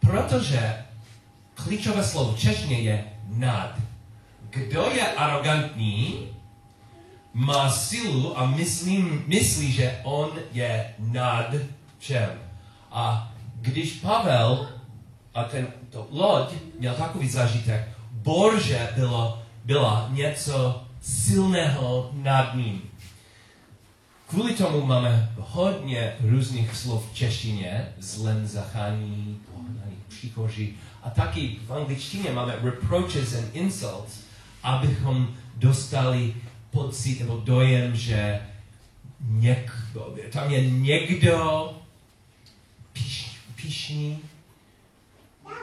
Protože 0.00 0.84
klíčové 1.54 2.04
slovo 2.04 2.32
v 2.32 2.38
češtině 2.38 2.78
je 2.78 3.04
nad. 3.28 3.74
Kdo 4.50 4.82
je 4.82 5.12
arrogantní, 5.12 6.28
má 7.34 7.70
silu 7.70 8.38
a 8.38 8.46
myslím, 8.46 9.24
myslí, 9.26 9.72
že 9.72 10.00
on 10.02 10.30
je 10.52 10.94
nad 10.98 11.54
všem. 11.98 12.30
A 12.90 13.32
když 13.54 13.92
Pavel 13.92 14.68
a 15.34 15.44
ten 15.44 15.66
to 15.90 16.08
loď 16.10 16.52
měl 16.78 16.94
takový 16.94 17.28
zážitek, 17.28 17.88
borže 18.12 18.88
bylo, 18.94 19.42
byla 19.68 20.08
něco 20.12 20.84
silného 21.00 22.10
nad 22.14 22.54
ním. 22.54 22.82
Kvůli 24.26 24.54
tomu 24.54 24.86
máme 24.86 25.32
hodně 25.38 26.12
různých 26.20 26.76
slov 26.76 27.10
v 27.10 27.14
češtině, 27.14 27.88
zlem 27.98 28.46
zachání, 28.46 29.40
pohnaný, 29.54 29.96
příkoří. 30.08 30.74
A 31.02 31.10
taky 31.10 31.56
v 31.66 31.72
angličtině 31.72 32.30
máme 32.32 32.56
reproaches 32.62 33.34
and 33.34 33.56
insults, 33.56 34.20
abychom 34.62 35.34
dostali 35.56 36.34
pocit 36.70 37.20
nebo 37.20 37.42
dojem, 37.44 37.96
že 37.96 38.40
něk, 39.20 39.72
tam 40.30 40.50
je 40.50 40.70
někdo 40.70 41.72
píš, 42.92 43.36
píšný, 43.56 44.18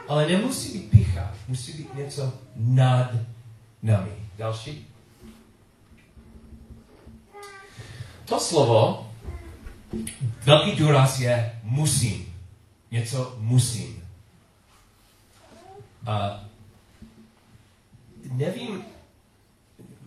ale 0.08 0.28
nemusí 0.28 0.78
být 0.78 0.90
picha, 0.90 1.34
musí 1.48 1.72
být 1.72 1.94
něco 1.94 2.32
nad 2.56 3.10
nami. 3.82 4.10
Další. 4.38 4.86
To 8.24 8.40
slovo, 8.40 9.10
velký 10.44 10.76
důraz 10.76 11.20
je 11.20 11.60
musím. 11.62 12.34
Něco 12.90 13.36
musím. 13.38 14.08
A 16.06 16.44
nevím, 18.32 18.82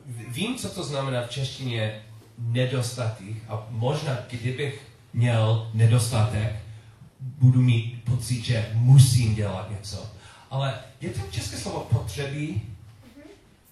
vím, 0.05 0.55
co 0.55 0.69
to 0.69 0.83
znamená 0.83 1.21
v 1.21 1.29
češtině 1.29 2.01
nedostatek 2.37 3.35
a 3.49 3.67
možná, 3.69 4.17
kdybych 4.29 4.87
měl 5.13 5.71
nedostatek, 5.73 6.55
budu 7.19 7.61
mít 7.61 8.03
pocit, 8.03 8.45
že 8.45 8.69
musím 8.73 9.35
dělat 9.35 9.71
něco. 9.71 10.09
Ale 10.49 10.79
je 11.01 11.09
to 11.09 11.19
české 11.31 11.57
slovo 11.57 11.79
potřeby, 11.79 12.61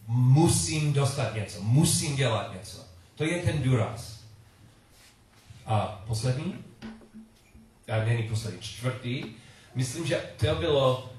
musím 0.08 0.93
dostat 0.93 1.36
něco, 1.36 1.63
musím 1.63 2.15
dělat 2.15 2.54
něco. 2.54 2.86
To 3.15 3.24
je 3.24 3.41
ten 3.41 3.62
důraz. 3.63 4.20
A 5.65 6.04
poslední, 6.08 6.54
a 7.88 8.06
není 8.06 8.24
poslední, 8.24 8.60
čtvrtý, 8.62 9.24
myslím, 9.76 10.08
že 10.08 10.22
to 10.38 10.56
bylo 10.56 11.04
uh, 11.04 11.10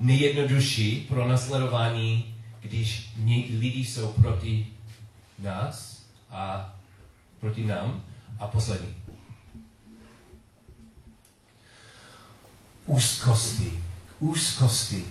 nejjednodušší 0.00 1.06
pro 1.08 1.28
nasledování 1.28 2.34
když 2.60 3.10
lidi 3.58 3.84
jsou 3.84 4.12
proti 4.12 4.66
nás 5.38 6.02
a 6.30 6.74
proti 7.40 7.64
nám. 7.64 8.04
A 8.38 8.46
poslední. 8.46 8.94
Úzkosti. 12.86 13.82
Úzkosti. 14.18 15.04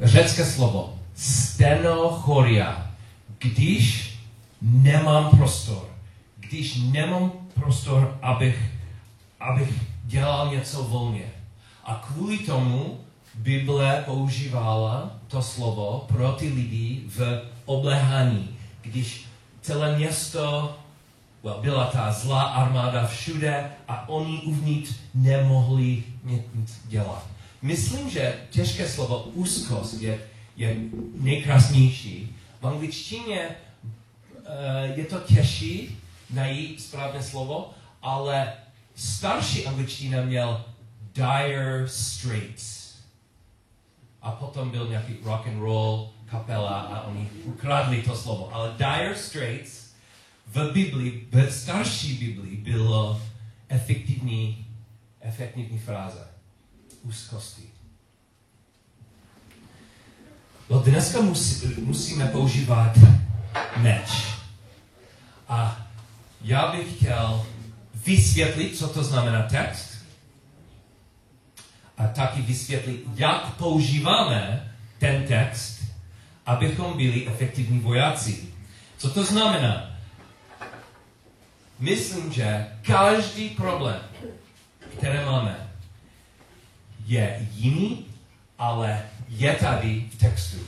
Řecké 0.00 0.44
slovo 0.44 1.01
stenochoria. 1.22 2.90
Když 3.38 4.14
nemám 4.62 5.30
prostor, 5.30 5.88
když 6.36 6.76
nemám 6.76 7.32
prostor, 7.54 8.18
abych, 8.22 8.70
abych 9.40 9.74
dělal 10.04 10.50
něco 10.50 10.82
volně. 10.82 11.24
A 11.84 11.94
kvůli 12.06 12.38
tomu 12.38 13.00
Bible 13.34 14.02
používala 14.06 15.10
to 15.28 15.42
slovo 15.42 16.04
pro 16.08 16.32
ty 16.32 16.48
lidi 16.48 17.02
v 17.06 17.42
oblehání, 17.64 18.56
když 18.82 19.24
celé 19.60 19.96
město, 19.96 20.76
well, 21.42 21.60
byla 21.60 21.86
ta 21.86 22.12
zlá 22.12 22.42
armáda 22.42 23.06
všude 23.06 23.70
a 23.88 24.08
oni 24.08 24.38
uvnitř 24.38 24.94
nemohli 25.14 26.02
nic 26.54 26.80
dělat. 26.86 27.26
Myslím, 27.62 28.10
že 28.10 28.34
těžké 28.50 28.88
slovo 28.88 29.22
úzkost 29.22 30.02
je, 30.02 30.18
je 30.56 30.76
nejkrásnější. 31.14 32.36
V 32.60 32.66
angličtině 32.66 33.48
uh, 33.48 34.98
je 34.98 35.04
to 35.04 35.20
těžší 35.20 35.98
najít 36.30 36.80
správné 36.80 37.22
slovo, 37.22 37.70
ale 38.02 38.52
starší 38.94 39.66
angličtina 39.66 40.22
měl 40.22 40.64
dire 41.14 41.88
straits 41.88 42.94
a 44.22 44.30
potom 44.30 44.70
byl 44.70 44.88
nějaký 44.88 45.16
rock 45.24 45.46
and 45.46 45.60
roll 45.60 46.10
kapela 46.26 46.80
a 46.80 47.06
oni 47.06 47.28
ukradli 47.44 48.02
to 48.02 48.16
slovo. 48.16 48.54
Ale 48.54 48.74
Dire 48.78 49.16
Straits 49.16 49.92
v 50.46 50.72
Biblii, 50.72 51.28
v 51.30 51.50
starší 51.50 52.14
Biblii 52.14 52.56
bylo 52.56 53.22
efektivní, 53.68 54.66
efektivní 55.20 55.78
fráze. 55.78 56.28
Úzkosti. 57.02 57.71
No 60.70 60.78
dneska 60.78 61.20
musí, 61.20 61.66
musíme 61.78 62.26
používat 62.26 62.98
meč. 63.76 64.08
A 65.48 65.86
já 66.40 66.72
bych 66.72 66.96
chtěl 66.96 67.46
vysvětlit, 67.94 68.78
co 68.78 68.88
to 68.88 69.04
znamená 69.04 69.42
text, 69.42 69.92
a 71.98 72.06
taky 72.06 72.42
vysvětlit, 72.42 73.04
jak 73.14 73.54
používáme 73.54 74.72
ten 74.98 75.24
text, 75.26 75.82
abychom 76.46 76.96
byli 76.96 77.28
efektivní 77.28 77.80
vojáci. 77.80 78.44
Co 78.98 79.10
to 79.10 79.24
znamená? 79.24 79.96
Myslím, 81.78 82.32
že 82.32 82.66
každý 82.82 83.48
problém, 83.48 84.00
který 84.98 85.18
máme, 85.24 85.70
je 87.06 87.48
jiný, 87.52 88.06
ale 88.58 89.02
je 89.32 89.54
tady 89.54 90.08
v 90.12 90.18
textu. 90.18 90.58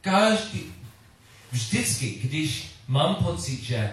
Každý, 0.00 0.72
vždycky, 1.52 2.10
když 2.10 2.70
mám 2.88 3.14
pocit, 3.14 3.62
že 3.62 3.92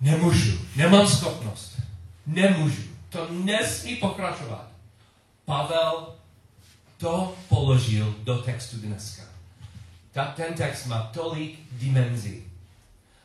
nemůžu, 0.00 0.58
nemám 0.76 1.06
schopnost, 1.06 1.80
nemůžu, 2.26 2.82
to 3.08 3.28
nesmí 3.30 3.96
pokračovat, 3.96 4.70
Pavel 5.44 6.14
to 6.96 7.36
položil 7.48 8.14
do 8.24 8.38
textu 8.38 8.76
dneska. 8.76 9.22
Tak 10.12 10.34
ten 10.34 10.54
text 10.54 10.86
má 10.86 11.02
tolik 11.02 11.58
dimenzí. 11.72 12.44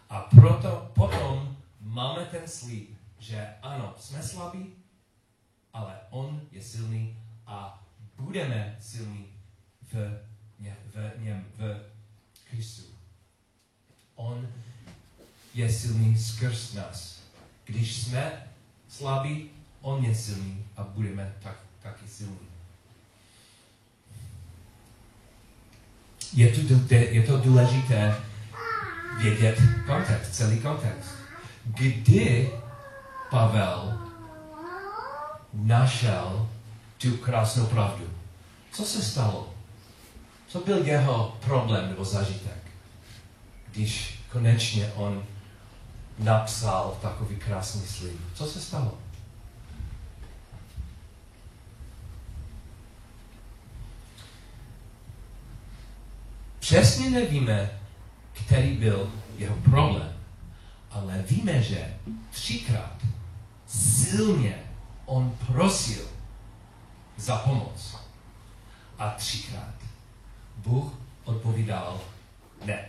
A 0.09 0.19
proto 0.19 0.91
potom 0.93 1.57
máme 1.81 2.25
ten 2.25 2.47
slib, 2.47 2.89
že 3.19 3.47
ano, 3.61 3.93
jsme 3.99 4.23
slabí, 4.23 4.73
ale 5.73 5.93
on 6.09 6.41
je 6.51 6.61
silný 6.61 7.17
a 7.47 7.83
budeme 8.17 8.77
silní 8.79 9.34
v, 9.95 10.19
ně, 10.59 10.75
v 10.93 11.23
něm, 11.23 11.45
v 11.57 11.81
Kristu. 12.49 12.83
On 14.15 14.47
je 15.53 15.73
silný 15.73 16.17
skrz 16.17 16.73
nás. 16.73 17.19
Když 17.65 17.95
jsme 17.95 18.47
slabí, 18.87 19.49
on 19.81 20.05
je 20.05 20.15
silný 20.15 20.65
a 20.77 20.83
budeme 20.83 21.33
tak 21.43 21.55
taky 21.81 22.07
silný. 22.07 22.55
je, 26.35 26.47
tu, 26.47 26.81
je 26.89 27.23
to 27.23 27.37
důležité 27.37 28.15
vědět 29.21 29.61
kontext, 29.85 30.35
celý 30.35 30.59
kontext. 30.59 31.09
Kdy 31.65 32.51
Pavel 33.29 33.99
našel 35.53 36.49
tu 36.97 37.17
krásnou 37.17 37.65
pravdu? 37.65 38.09
Co 38.71 38.83
se 38.83 39.01
stalo? 39.01 39.53
Co 40.55 40.61
byl 40.61 40.85
jeho 40.85 41.37
problém 41.45 41.89
nebo 41.89 42.05
zažitek, 42.05 42.71
když 43.71 44.19
konečně 44.31 44.91
on 44.95 45.25
napsal 46.19 46.97
takový 47.01 47.35
krásný 47.35 47.81
slib? 47.81 48.19
Co 48.33 48.45
se 48.45 48.61
stalo? 48.61 48.97
Přesně 56.59 57.09
nevíme, 57.09 57.79
který 58.33 58.77
byl 58.77 59.11
jeho 59.37 59.55
problém, 59.55 60.13
ale 60.91 61.23
víme, 61.29 61.61
že 61.61 61.97
třikrát 62.31 62.97
silně 63.67 64.63
on 65.05 65.37
prosil 65.47 66.07
za 67.17 67.37
pomoc. 67.37 67.95
A 68.99 69.09
třikrát 69.09 69.75
Bůh 70.65 70.93
odpovídal 71.23 72.01
ne. 72.65 72.85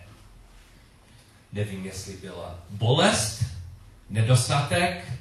Nevím, 1.52 1.84
jestli 1.84 2.16
byla 2.16 2.58
bolest, 2.70 3.44
nedostatek, 4.10 5.12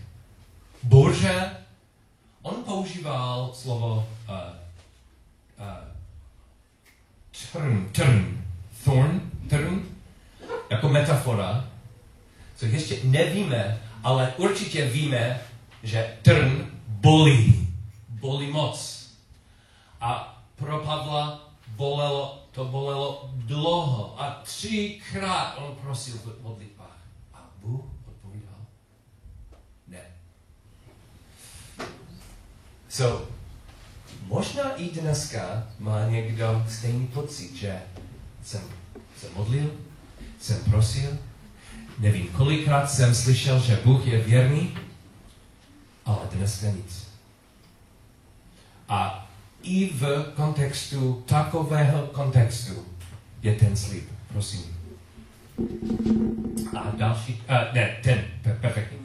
burže. 0.83 1.51
On 2.41 2.63
používal 2.63 3.51
slovo 3.53 4.07
uh, 4.29 4.35
uh, 5.59 5.95
trn, 7.51 7.89
trn, 7.91 8.45
thorn, 8.83 9.31
trn, 9.49 9.81
jako 10.69 10.89
metafora, 10.89 11.67
co 12.55 12.65
ještě 12.65 12.99
nevíme, 13.03 13.79
ale 14.03 14.33
určitě 14.37 14.85
víme, 14.85 15.41
že 15.83 16.17
trn 16.21 16.65
bolí. 16.87 17.67
Bolí 18.09 18.51
moc. 18.51 19.07
A 20.01 20.41
pro 20.55 20.79
Pavla 20.79 21.49
bolelo, 21.75 22.47
to 22.51 22.65
bolelo 22.65 23.29
dlouho. 23.33 24.21
A 24.21 24.41
třikrát 24.43 25.57
on 25.57 25.75
prosil 25.75 26.17
v 26.17 26.43
modlitbách. 26.43 26.97
A 27.33 27.49
Bůh 27.61 27.85
odpovídal, 28.07 28.65
ne. 29.88 30.01
So, 32.89 33.27
možná 34.21 34.75
i 34.75 34.89
dneska 34.89 35.67
má 35.79 36.05
někdo 36.05 36.65
stejný 36.69 37.07
pocit, 37.07 37.55
že 37.55 37.81
jsem 38.43 38.61
se 39.19 39.27
modlil, 39.35 39.71
jsem 40.39 40.63
prosil, 40.63 41.17
nevím, 41.99 42.27
kolikrát 42.27 42.91
jsem 42.91 43.15
slyšel, 43.15 43.59
že 43.59 43.81
Bůh 43.85 44.07
je 44.07 44.21
věrný, 44.21 44.77
ale 46.05 46.29
dneska 46.31 46.67
nic. 46.67 47.07
A 48.89 49.24
i 49.65 49.89
v 49.93 50.32
kontextu 50.36 51.23
takového 51.25 51.99
kontextu 52.12 52.73
je 53.41 53.56
ten 53.56 53.78
slib. 53.78 54.04
Prosím. 54.34 54.62
A 56.78 56.91
další, 56.97 57.34
uh, 57.34 57.73
ne, 57.73 57.97
ten, 58.04 58.23
perfektní. 58.62 58.97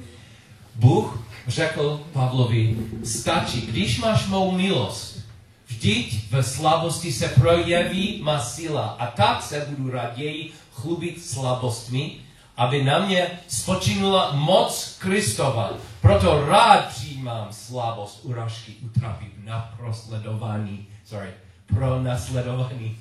Bůh 0.75 1.25
řekl 1.47 2.01
Pavlovi, 2.13 2.77
stačí, 3.05 3.61
když 3.61 3.99
máš 3.99 4.27
mou 4.27 4.51
milost, 4.53 5.21
vždyť 5.67 6.33
v 6.33 6.43
slabosti 6.43 7.13
se 7.13 7.29
projeví 7.29 8.21
má 8.23 8.41
síla 8.41 8.87
a 8.87 9.07
tak 9.07 9.43
se 9.43 9.67
budu 9.69 9.91
raději 9.91 10.53
chlubit 10.73 11.25
slabostmi, 11.25 12.13
aby 12.57 12.85
na 12.85 13.07
mě 13.07 13.31
spočinula 13.49 14.33
moc 14.33 14.97
Kristova. 14.99 15.73
Proto 16.01 16.47
rád 16.47 16.89
přijímám 16.89 17.53
slabost, 17.53 18.21
urážky, 18.25 18.73
utrapy, 18.73 19.31
naprosledování, 19.45 20.89
sorry, 21.05 21.31
pro 21.67 22.03
nasledování 22.03 22.99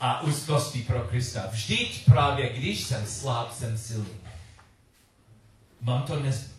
a 0.00 0.20
úzkosti 0.20 0.82
pro 0.82 1.00
Krista. 1.00 1.46
Vždyť 1.50 2.04
právě, 2.04 2.52
když 2.52 2.80
jsem 2.80 3.06
slab, 3.06 3.52
jsem 3.52 3.78
silný. 3.78 4.10
Mám 5.80 6.02
to 6.02 6.20
nes... 6.20 6.50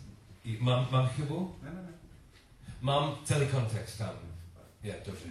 Mám, 0.58 0.88
mám 0.90 1.08
chybu? 1.08 1.56
Ne, 1.62 1.70
ne, 1.70 1.82
ne. 1.82 1.92
Mám 2.80 3.16
celý 3.24 3.46
kontext 3.46 3.98
tam. 3.98 4.10
Je, 4.82 4.96
dobře. 5.06 5.24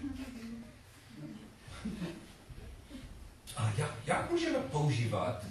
A 3.58 3.72
jak, 3.78 3.92
jak 4.06 4.32
můžeme 4.32 4.60
používat 4.60 5.46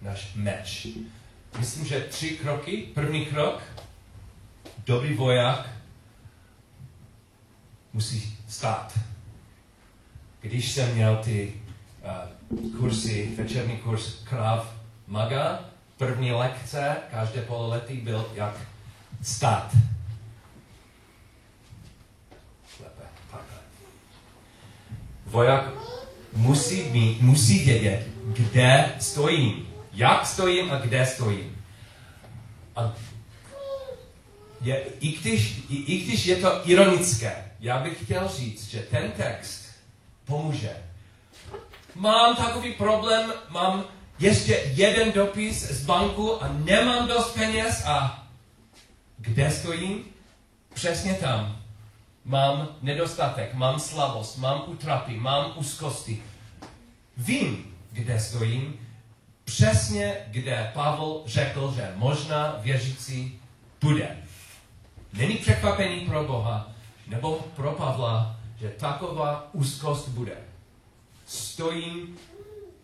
náš 0.00 0.34
meč? 0.34 0.86
Myslím, 1.58 1.84
že 1.84 2.00
tři 2.00 2.30
kroky. 2.30 2.88
První 2.94 3.26
krok, 3.26 3.62
dobrý 4.86 5.14
voják 5.14 5.68
musí 7.92 8.36
stát. 8.48 8.98
Když 10.40 10.72
jsem 10.72 10.94
měl 10.94 11.16
ty 11.16 11.54
uh, 12.50 12.78
kursy, 12.78 13.34
večerní 13.36 13.76
kurz 13.76 14.24
Krav 14.24 14.74
Maga, 15.06 15.60
první 15.96 16.32
lekce 16.32 16.96
každé 17.10 17.42
pololetí 17.42 17.96
byl 17.96 18.30
jak 18.34 18.54
stát. 19.22 19.76
Voják 25.26 25.64
musí, 26.32 26.82
mít, 26.90 27.20
musí 27.20 27.64
vědět, 27.64 28.06
kde 28.24 28.94
stojím, 29.00 29.67
jak 29.98 30.26
stojím 30.26 30.70
a 30.70 30.76
kde 30.78 31.06
stojím. 31.06 31.64
A 32.76 32.92
je, 34.60 34.84
i, 35.00 35.12
když, 35.12 35.64
i, 35.68 35.76
i 35.76 36.04
když 36.04 36.26
je 36.26 36.36
to 36.36 36.60
ironické, 36.64 37.52
já 37.60 37.78
bych 37.78 38.04
chtěl 38.04 38.28
říct, 38.28 38.68
že 38.70 38.80
ten 38.80 39.12
text 39.12 39.66
pomůže. 40.24 40.76
Mám 41.94 42.36
takový 42.36 42.72
problém, 42.72 43.32
mám 43.48 43.84
ještě 44.18 44.52
jeden 44.74 45.12
dopis 45.12 45.70
z 45.70 45.86
banku 45.86 46.42
a 46.42 46.48
nemám 46.64 47.08
dost 47.08 47.34
peněz 47.34 47.82
a 47.86 48.26
kde 49.16 49.50
stojím? 49.50 50.04
Přesně 50.74 51.14
tam. 51.14 51.62
Mám 52.24 52.68
nedostatek, 52.82 53.54
mám 53.54 53.80
slabost, 53.80 54.38
mám 54.38 54.62
utrapy, 54.66 55.16
mám 55.16 55.52
úzkosti. 55.56 56.22
Vím, 57.16 57.76
kde 57.92 58.20
stojím, 58.20 58.87
přesně 59.48 60.14
kde 60.26 60.70
Pavel 60.74 61.22
řekl, 61.26 61.72
že 61.76 61.92
možná 61.96 62.56
věřící 62.60 63.40
bude. 63.80 64.16
Není 65.12 65.34
překvapení 65.34 66.00
pro 66.00 66.24
Boha 66.24 66.68
nebo 67.06 67.40
pro 67.56 67.72
Pavla, 67.72 68.36
že 68.60 68.68
taková 68.68 69.48
úzkost 69.52 70.08
bude. 70.08 70.36
Stojím, 71.26 72.16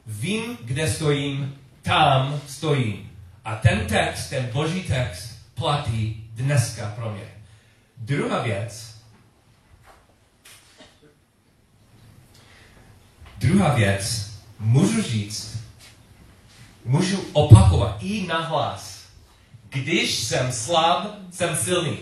vím, 0.07 0.59
kde 0.61 0.90
stojím, 0.90 1.59
tam 1.83 2.40
stojím. 2.46 3.11
A 3.44 3.57
ten 3.57 3.87
text, 3.87 4.29
ten 4.29 4.46
boží 4.53 4.83
text, 4.83 5.38
platí 5.55 6.31
dneska 6.33 6.92
pro 6.96 7.11
mě. 7.11 7.29
Druhá 7.96 8.42
věc, 8.42 8.94
druhá 13.38 13.74
věc, 13.74 14.33
můžu 14.59 15.03
říct, 15.03 15.63
můžu 16.85 17.25
opakovat 17.33 17.97
i 18.01 18.27
nahlas. 18.27 19.05
Když 19.68 20.14
jsem 20.14 20.53
slab, 20.53 21.07
jsem 21.33 21.57
silný. 21.57 21.99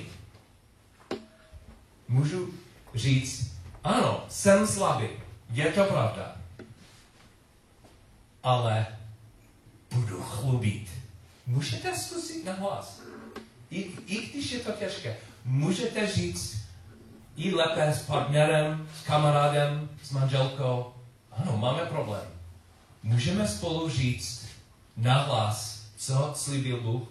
Můžu 2.09 2.55
říct, 2.95 3.53
ano, 3.85 4.25
jsem 4.29 4.67
slabý, 4.67 5.09
je 5.53 5.73
to 5.73 5.85
pravda. 5.85 6.37
Ale 8.43 8.87
budu 9.91 10.23
chlubit. 10.23 10.89
Můžete 11.47 11.99
zkusit 11.99 12.45
nahlas. 12.45 13.01
I, 13.71 13.91
I 14.07 14.27
když 14.27 14.53
je 14.53 14.59
to 14.59 14.73
těžké, 14.73 15.17
můžete 15.45 16.07
říct 16.07 16.57
i 17.37 17.55
lépe 17.55 17.95
s 17.95 18.03
partnerem, 18.03 18.89
s 19.01 19.07
kamarádem, 19.07 19.89
s 20.03 20.11
manželkou. 20.11 20.95
Ano, 21.33 21.57
máme 21.57 21.81
problém. 21.81 22.25
Můžeme 23.03 23.49
spolu 23.49 23.91
říct 23.91 24.42
nahlas, 24.97 25.87
co 25.97 26.33
slíbil 26.37 26.81
Bůh. 26.81 27.09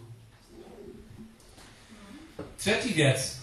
Třetí 2.55 2.93
věc. 2.93 3.41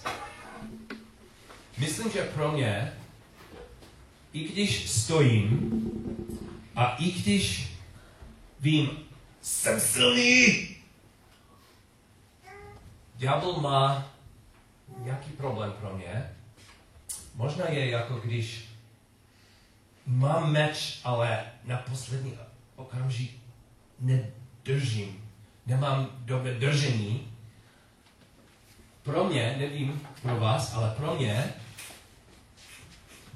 Myslím, 1.79 2.11
že 2.13 2.23
pro 2.23 2.53
mě, 2.53 2.93
i 4.33 4.49
když 4.49 4.91
stojím 4.91 5.71
a 6.77 6.97
i 6.97 7.11
když 7.11 7.73
vím, 8.61 8.91
jsem 9.43 9.81
silný, 9.81 10.69
ďábel 13.15 13.61
má 13.61 14.11
nějaký 14.99 15.31
problém 15.31 15.73
pro 15.73 15.97
mě. 15.97 16.31
Možná 17.35 17.69
je 17.69 17.91
jako 17.91 18.15
když 18.15 18.69
mám 20.07 20.53
meč, 20.53 21.01
ale 21.05 21.45
na 21.65 21.77
poslední 21.77 22.39
okamžik 22.77 23.38
nedržím. 24.01 25.31
Nemám 25.67 26.09
dobré 26.19 26.55
držení. 26.55 27.33
Pro 29.03 29.25
mě, 29.25 29.57
nevím 29.59 30.01
pro 30.23 30.41
vás, 30.41 30.75
ale 30.75 30.91
pro 30.91 31.15
mě 31.15 31.55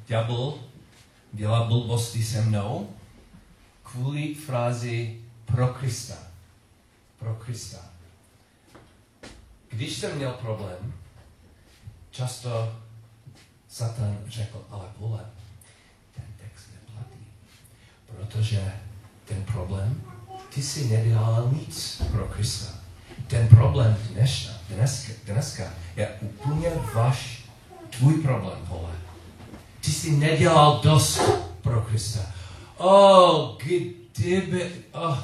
ďábel 0.06 0.54
dělá 1.32 1.64
blbosti 1.64 2.24
se 2.24 2.40
mnou 2.40 2.96
kvůli 3.82 4.34
frázi 4.34 5.20
pro 5.44 5.68
Krista. 5.68 6.14
Pro 7.18 7.34
Krista. 7.34 7.78
Když 9.68 9.96
jsem 9.96 10.16
měl 10.16 10.32
problém, 10.32 10.94
často 12.10 12.80
Satan 13.68 14.18
řekl, 14.26 14.66
ale 14.70 14.84
vole, 14.98 15.26
ten 16.14 16.24
text 16.40 16.68
neplatí, 16.74 17.26
protože 18.06 18.72
ten 19.24 19.44
problém, 19.44 20.02
ty 20.54 20.62
si 20.62 20.84
nedělal 20.84 21.50
nic 21.52 22.02
pro 22.10 22.28
Krista. 22.28 22.72
Ten 23.26 23.48
problém 23.48 23.96
dneška, 24.10 24.52
dneska, 24.68 25.12
dneska 25.26 25.64
je 25.96 26.08
úplně 26.20 26.68
váš, 26.94 27.44
tvůj 27.90 28.14
problém, 28.14 28.58
vole. 28.68 28.90
Ty 29.80 29.90
jsi 29.90 30.10
nedělal 30.10 30.80
dost 30.82 31.20
pro 31.62 31.80
Krista. 31.80 32.20
Oh, 32.76 33.56
kdyby, 33.56 34.72
oh, 34.92 35.18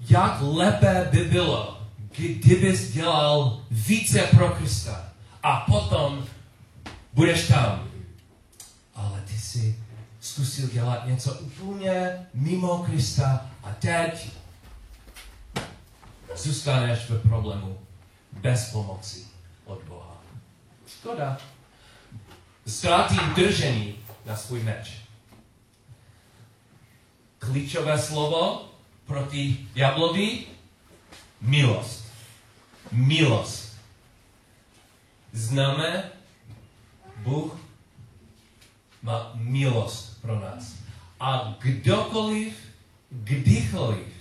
jak 0.00 0.38
lépe 0.40 1.08
by 1.10 1.24
bylo, 1.24 1.80
kdybys 2.16 2.92
dělal 2.92 3.60
více 3.70 4.18
pro 4.18 4.48
Krista 4.48 5.04
a 5.42 5.56
potom 5.56 6.24
budeš 7.12 7.48
tam. 7.48 7.88
Ale 8.94 9.22
ty 9.26 9.38
jsi 9.38 9.78
zkusil 10.20 10.68
dělat 10.68 11.06
něco 11.06 11.34
úplně 11.34 12.26
mimo 12.34 12.78
Krista 12.78 13.46
a 13.62 13.70
teď 13.72 14.30
zůstaneš 16.36 16.98
v 17.10 17.28
problému 17.28 17.78
bez 18.32 18.70
pomoci 18.72 19.26
od 19.64 19.82
Boha. 19.82 20.16
Škoda. 20.86 21.38
Ztrátím 22.66 23.34
držení 23.34 23.94
na 24.26 24.36
svůj 24.36 24.62
meč. 24.62 24.92
Klíčové 27.38 27.98
slovo 27.98 28.68
proti 29.06 29.68
Jablovi? 29.74 30.46
Milost. 31.40 32.04
Milost. 32.92 33.76
Známe, 35.32 36.10
Bůh 37.16 37.60
má 39.02 39.32
milost 39.34 40.22
pro 40.22 40.40
nás. 40.40 40.74
A 41.20 41.56
kdokoliv, 41.58 42.56
kdykoliv 43.10 44.13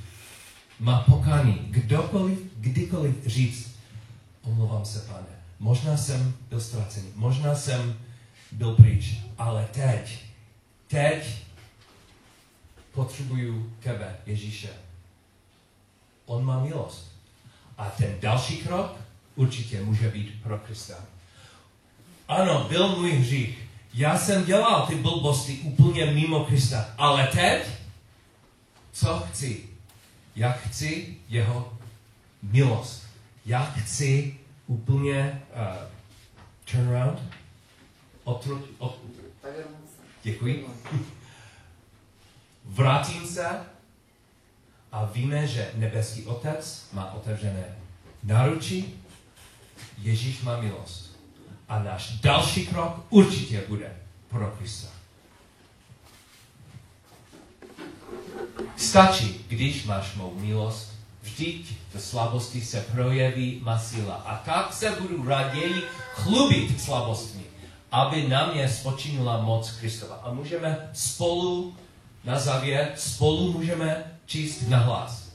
má 0.83 0.99
pokání, 0.99 1.53
kdokoliv, 1.69 2.39
kdykoliv 2.57 3.25
říct, 3.25 3.75
omlouvám 4.41 4.85
se, 4.85 4.99
pane, 4.99 5.27
možná 5.59 5.97
jsem 5.97 6.33
byl 6.49 6.61
ztracený, 6.61 7.07
možná 7.15 7.55
jsem 7.55 7.99
byl 8.51 8.75
pryč, 8.75 9.17
ale 9.37 9.67
teď, 9.71 10.19
teď 10.87 11.43
potřebuju 12.93 13.73
tebe, 13.79 14.15
Ježíše. 14.25 14.69
On 16.25 16.45
má 16.45 16.59
milost. 16.59 17.11
A 17.77 17.89
ten 17.89 18.15
další 18.21 18.57
krok 18.57 18.97
určitě 19.35 19.81
může 19.81 20.09
být 20.09 20.43
pro 20.43 20.57
Krista. 20.57 20.95
Ano, 22.27 22.65
byl 22.69 22.95
můj 22.95 23.11
hřích. 23.11 23.57
Já 23.93 24.17
jsem 24.17 24.45
dělal 24.45 24.87
ty 24.87 24.95
blbosti 24.95 25.53
úplně 25.53 26.05
mimo 26.05 26.45
Krista. 26.45 26.85
Ale 26.97 27.27
teď, 27.27 27.63
co 28.91 29.19
chci? 29.19 29.72
Já 30.35 30.51
chci 30.51 31.17
jeho 31.29 31.77
milost. 32.41 33.07
Já 33.45 33.65
chci 33.65 34.37
úplně 34.67 35.41
uh, 35.55 35.89
turn 36.71 36.95
around. 36.95 37.19
Otru, 38.23 38.67
ot, 38.77 38.99
děkuji. 40.23 40.69
Vrátím 42.65 43.27
se 43.27 43.45
a 44.91 45.05
víme, 45.05 45.47
že 45.47 45.71
nebeský 45.75 46.25
otec 46.25 46.89
má 46.93 47.13
otevřené 47.13 47.65
náručí, 48.23 48.93
Ježíš 49.97 50.41
má 50.41 50.61
milost. 50.61 51.19
A 51.69 51.83
náš 51.83 52.19
další 52.19 52.67
krok 52.67 53.05
určitě 53.09 53.63
bude 53.67 53.95
pro 54.29 54.55
Krista. 54.57 54.87
Stačí, 58.75 59.45
když 59.47 59.83
máš 59.83 60.15
mou 60.15 60.33
milost, 60.35 60.93
vždyť 61.21 61.73
do 61.93 61.99
slabosti 61.99 62.61
se 62.61 62.85
projeví 62.91 63.61
má 63.63 63.79
síla. 63.79 64.13
A 64.13 64.35
tak 64.35 64.73
se 64.73 64.91
budu 65.01 65.27
raději 65.27 65.83
chlubit 66.13 66.81
slabostmi, 66.81 67.43
aby 67.91 68.27
na 68.27 68.51
mě 68.53 68.69
spočinula 68.69 69.41
moc 69.41 69.71
Kristova. 69.71 70.15
A 70.23 70.33
můžeme 70.33 70.89
spolu, 70.93 71.75
na 72.23 72.39
závěr, 72.39 72.91
spolu 72.95 73.51
můžeme 73.51 74.03
číst 74.25 74.67
na 74.67 74.77
hlas. 74.77 75.29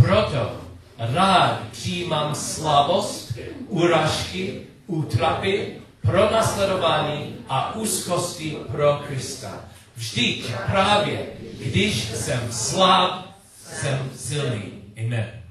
Proto 0.00 0.60
rád 0.98 1.60
přijímám 1.70 2.34
slabost, 2.34 3.32
urážky, 3.68 4.66
útrapy, 4.86 5.76
pronásledování 6.02 7.36
a 7.48 7.74
úzkosti 7.74 8.56
pro 8.72 9.00
Krista. 9.06 9.64
Vždyť 9.96 10.52
právě, 10.70 11.26
když 11.60 12.04
jsem 12.04 12.52
slab, 12.52 13.24
jsem 13.80 14.10
silný. 14.16 14.62
Amen. 14.98 15.41